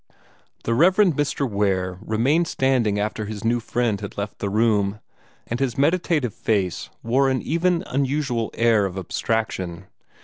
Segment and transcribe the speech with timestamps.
[0.63, 1.47] The Reverend Mr.
[1.47, 4.99] Ware remained standing after his new friend had left the room,
[5.45, 9.85] and his meditative face wore an even unusual air of abstraction.